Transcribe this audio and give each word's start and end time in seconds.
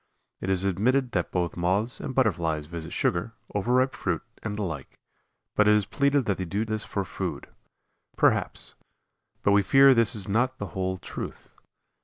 It 0.39 0.49
is 0.49 0.63
admitted 0.65 1.11
that 1.11 1.29
both 1.31 1.55
Moths 1.55 1.99
and 1.99 2.15
Butterflies 2.15 2.65
visit 2.65 2.91
sugar, 2.91 3.35
overripe 3.53 3.93
fruit, 3.93 4.23
and 4.41 4.57
the 4.57 4.63
like, 4.63 4.97
but 5.55 5.67
it 5.67 5.75
is 5.75 5.85
pleaded 5.85 6.25
that 6.25 6.37
they 6.37 6.45
do 6.45 6.65
this 6.65 6.83
for 6.83 7.05
food. 7.05 7.45
Perhaps; 8.17 8.73
but 9.43 9.51
we 9.51 9.61
fear 9.61 9.93
this 9.93 10.15
is 10.15 10.27
not 10.27 10.57
the 10.57 10.69
whole 10.73 10.97
truth. 10.97 11.53